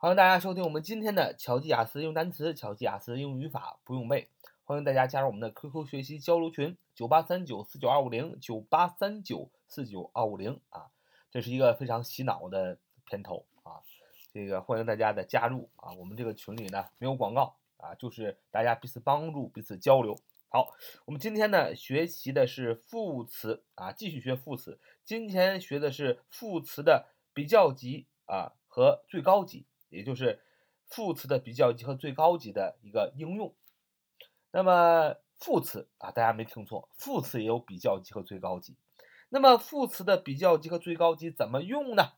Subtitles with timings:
[0.00, 4.28] 欢迎大家收听我们今天的巧记雅思用单词、巧记雅思用语法不用背。
[4.62, 10.86] 欢迎大家加入我们的 QQ 学习交流群：九八三九四九二五零九八三九四九二五零啊，
[11.32, 13.82] 这是一个非常洗脑的片头啊，
[14.32, 15.90] 这个欢迎大家的加入啊。
[15.94, 20.16] 我们这个群里呢没有广告啊，就是大家彼此帮助、彼此交流。
[20.48, 20.76] 好，
[21.06, 24.78] 我们今天呢学习的是副词啊，继续学副词。
[25.04, 29.66] 今天学的是副词的比较级啊和最高级。
[29.88, 30.40] 也就是
[30.86, 33.54] 副词的比较级和最高级的一个应用。
[34.50, 38.76] 那么副词啊，大家没听错，副词也有比较级和最高级。
[39.28, 42.12] 那么副词的比较级和最高级怎么用呢？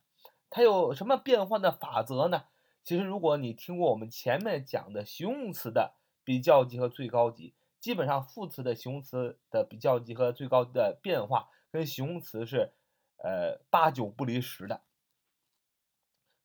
[0.48, 2.44] 它有什么变换的法则呢？
[2.82, 5.94] 其实如果你听过我们前面讲的形容词的
[6.24, 12.72] 比较级和最高级，基本上副词的形容词的比较级和最高级的变化跟形容词是
[13.18, 14.80] 呃八九不离十的。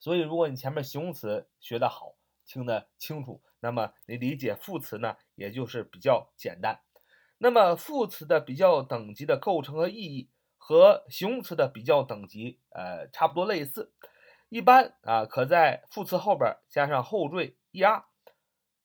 [0.06, 2.14] 所以，如果你前面形容词学得好，
[2.46, 6.80] 听得清楚，那么你理解副词呢，也就是比较简单。
[7.40, 13.94] 那么副词的比较等级的构成和意义和形容词的比较等级，呃，差不多类似。
[14.50, 18.04] 一般啊，可在副词后边加上后缀 er，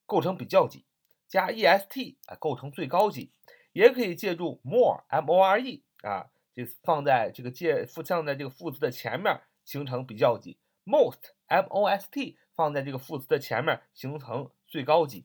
[0.07, 0.87] 构成比较级；
[1.29, 3.31] 加 est 啊，构成最高级。
[3.73, 10.59] 也可以借助 more m o r e 啊，这放在这个介副放在这个副词的前面，形成比较级。
[10.85, 15.25] Most m o s t 放在这个副词的前面，形成最高级。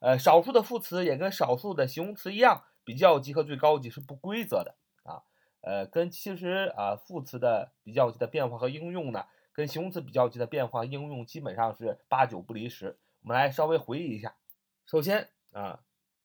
[0.00, 5.24] 呃，少数的副词也跟少数的形容词一样，比较级和最高级是不规则的啊。
[5.62, 12.98] 呃，跟其实啊副词的比较级的变化和应用呢，跟形容词比较级的变化应用基本上是八九不离十。
[13.22, 14.36] 我们来稍微回忆一下。
[14.84, 15.80] 首先啊，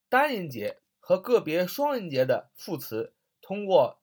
[0.09, 4.01] 单音节和个别双音节的副词，通过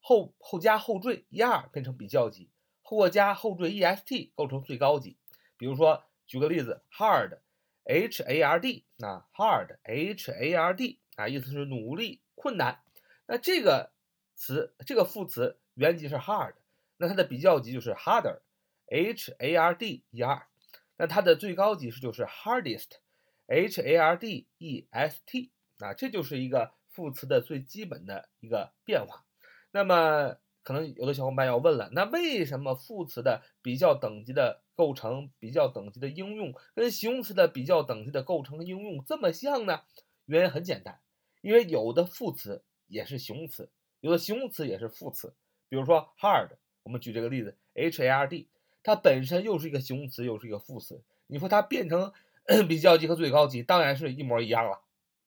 [0.00, 2.50] 后后加后缀 er 变成比较级。
[2.88, 5.18] 或加后缀 est 构成最高级。
[5.58, 12.80] 比如说，举个例子，hard，h a r d，那 hard，h a r d，啊，意思是努力、困难。
[13.26, 13.92] 那这个
[14.34, 16.54] 词，这个副词原级是 hard，
[16.96, 20.48] 那它的比较级就是 harder，h a r d e r。
[20.96, 25.50] 那它的最高级是就是 hardest，h a r d e s t。
[25.80, 29.26] 啊，这就是一个副词的最基本的一个变化。
[29.72, 30.38] 那么。
[30.62, 39.82] 可能有的小伙伴要问了，那为什么副词的比较等级的构成、比较等级的应用跟形容词的比较等级的构成应用这么像呢？
[40.26, 41.00] 原因很简单，
[41.40, 43.70] 因为有的副词也是形容词，
[44.00, 45.34] 有的形容词也是副词。
[45.70, 46.50] 比如说 hard，
[46.82, 48.48] 我们举这个例子，h a r d，
[48.82, 51.02] 它本身又是一个形容词，又是一个副词。
[51.26, 52.12] 你说它变成
[52.68, 54.82] 比较级和最高级，当然是一模一样了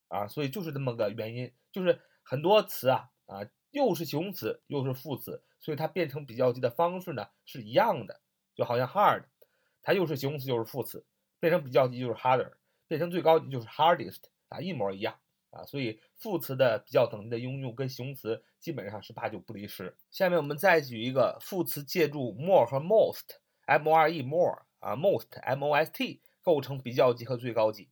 [0.08, 0.28] 啊。
[0.28, 3.42] 所以就是这么个原因，就是很多词啊啊。
[3.72, 8.22] 又是形容词又是副词，所以它变成比较级的方式呢是一样的，
[8.54, 9.24] 就好像 hard，
[9.82, 11.06] 它又是形容词又是副词，
[11.40, 12.52] 变成比较级就是 harder，
[12.88, 15.18] 变成最高级就是 hardest 啊，一模一样
[15.52, 19.96] 啊，所以副词的比较等级的应用跟形容词基本上是八九不离十。
[20.10, 27.90] 下面我们再举一个副词，借助 more 和 most，m o r e more 啊，most m o s t 构成比较级和最高级。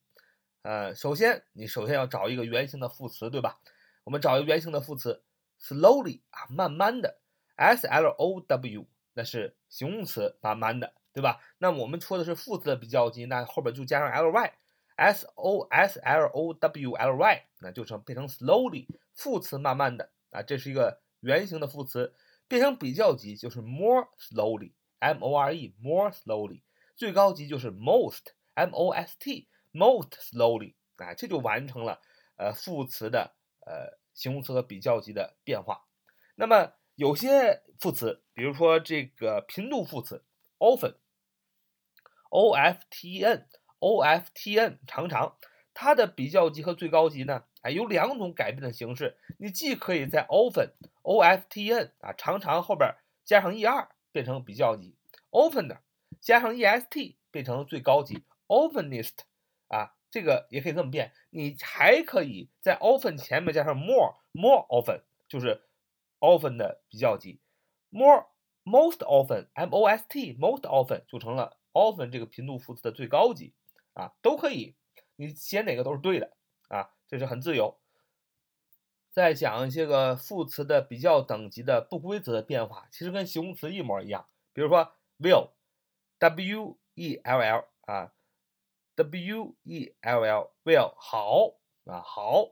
[0.63, 3.61] 呃，首先你首先要找一个原型的副词，对吧？
[4.03, 5.23] 我们找一个原型的副词。
[5.59, 7.19] Slowly 啊，慢慢的
[7.55, 11.41] ，s l o w 那是形容词，慢慢的，对吧？
[11.57, 20.09] 那我们说的是副词的比较级，那后边就加上 l y，s o s l o w l y，那就成变成 slowly 副词慢慢的。
[20.31, 22.13] 啊，这是一个原型的副词，
[22.47, 26.61] 变成比较级就是 more slowly，m o r e more slowly，
[26.95, 31.99] 最高级就是 most，m o s t most slowly，啊，这就完成了
[32.37, 33.98] 呃副词的呃。
[34.19, 35.85] 形容词和比较级的变化，
[36.35, 40.25] 那么有些副词，比如说这个频度副词
[40.57, 45.37] ，often，o f t n，o f t n，常常，
[45.73, 49.17] 它的比较级和最高级呢，哎，有两种改变的形式。
[49.37, 52.93] 你既可以在 often，o f t n 啊，常常后边
[53.23, 54.97] 加上 e r 变成比较级
[55.31, 55.77] ，often
[56.19, 59.19] 加上 e s t 变成最高级，oftenest
[59.69, 59.93] 啊。
[60.11, 65.61] 这个也可以这么变，你还可以在 often 前面加上 more，more often 就是
[66.19, 67.39] often 的比较级
[67.91, 68.25] ，more
[68.63, 73.53] most often，m o s t most often 就成了 often 这个频度副词的最高级
[73.93, 74.75] 啊，都可以，
[75.15, 76.31] 你写哪个都是对的
[76.69, 77.77] 啊，这是很自由。
[79.11, 88.13] 再讲一些个副词的比较等级的不规则的变化，其实跟形容词一模一样，比如说 will，w e l l 啊。
[89.03, 91.55] W e l l well 好
[91.85, 92.51] 啊好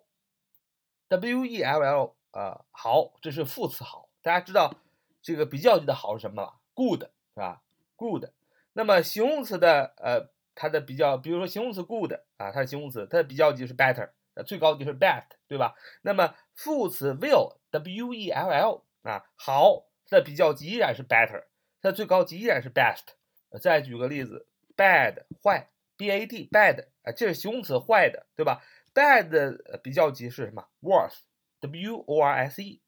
[1.10, 4.10] ，w e l l 啊好，这是副词好。
[4.22, 4.74] 大家知道
[5.22, 7.64] 这个比较级的好是什么吗？good 是吧
[7.96, 8.26] ？good。
[8.74, 14.12] 那么形容词的呃，它的比较，比如说形容词 good 啊，它是形容词，它的比较级是 better，
[14.46, 15.76] 最高级是 best，对吧？
[16.02, 21.46] 那么副词 well，w-e-l-l 啊，好，它的比较级依然是 better，
[21.82, 23.16] 它的最高级依然是 best。
[23.62, 28.64] 再举个例子，bad 坏，b-a-d bad 啊，这是形容词坏的，对吧
[28.94, 32.82] ？bad 比较级是什么？worse，w-o-r-s-e，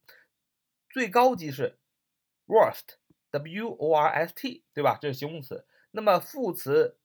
[0.90, 1.78] 最高级是
[2.48, 4.98] worst，w-o-r-s-t，对吧？
[5.02, 5.66] 这是形容词。
[5.92, 6.98] 那么副词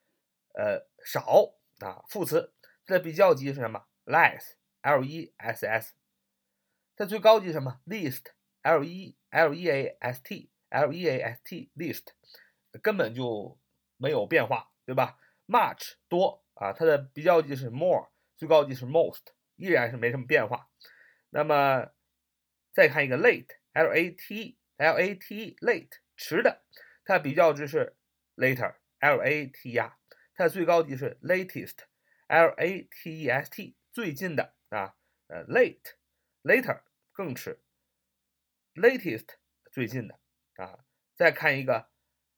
[0.53, 2.55] 呃，少啊，副词，
[2.87, 5.95] 它的比较级是什么？less，l-e-s-s。
[6.97, 12.05] 它最高级什么？least，l e l e a s t l e a s t least，
[12.81, 13.59] 根本就
[13.97, 15.19] 没有变化，对吧
[15.49, 19.23] ？much 多啊，它的比较级是 more，最高级是 most，
[19.57, 20.69] 依然是没什么变化。
[21.31, 21.89] 那么
[22.73, 26.65] 再看一个 late late，l a t l a t late 迟的，
[27.05, 27.97] 它比较值是
[28.37, 29.99] later，l a t 呀，
[30.35, 35.95] 它的最高级是 latest，l a t e s t 最近的啊，呃 late。
[36.45, 36.83] Later
[37.13, 37.63] 更迟
[38.75, 39.29] ，latest
[39.73, 40.21] 最近的
[40.57, 40.85] 啊，
[41.17, 41.89] 再看一个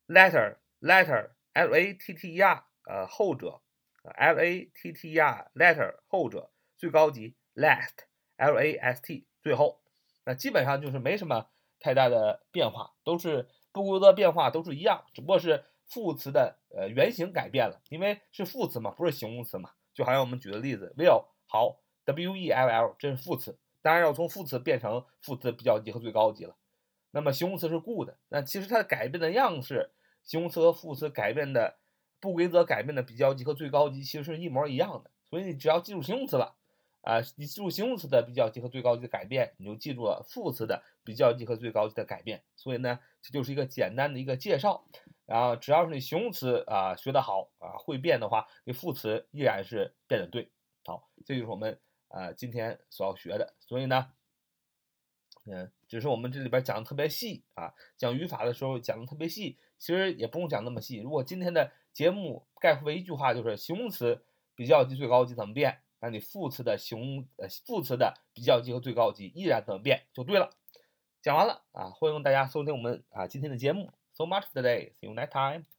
[0.06, 3.60] letter，letter，l a t t e r，呃后者
[4.04, 9.82] ，l a t t e r letter 后者最高级 last，l a s t 最后，
[10.26, 11.46] 那基本上就是没什么
[11.80, 23.56] 太大的变化，都是不规则变化，都是一样，只不过是副词的呃原型改变了，因为是副词嘛，不是形容词嘛，就好像我们举的例子，will 好，w e l l 这是副词。
[23.82, 26.56] 当然要从副词变成副词比较级和最高级了。
[27.12, 29.92] 那么形容词是 good，那其实它改变的样式，
[30.24, 31.76] 形容词和副词改变的
[32.18, 35.10] 不规则改变的比较级和最高级其实是一模一样的。
[35.30, 36.56] 所以你只要记住形容词了，
[37.06, 42.42] 啊，你记住形容词的比较级和最高级的改变，你就记住了副词的比较级和最高级的改变。
[42.56, 44.84] 所以呢，这就是一个简单的一个介绍。
[45.24, 50.50] 然后只要是你形容词啊学得好啊会变的话，你副词依然是变得对。
[50.84, 51.78] 好，这就是我们。
[52.08, 54.12] 啊，今天所要学的，所以呢，
[55.44, 60.98] 嗯，只是我们这里边讲的特别细啊，讲语法的时候讲的特别细，其实也不用讲那么细。
[60.98, 64.24] 如果今天的节目概括为一句话，就是形容词
[64.54, 70.50] 比较级、最高级怎么变，那你副词的形呃副词的比较级和最高级依然怎么变就对了。
[71.20, 73.90] 讲完了啊，欢迎大家收听我们啊今天的节目。
[74.12, 74.92] So much today.
[75.00, 75.66] See you next time.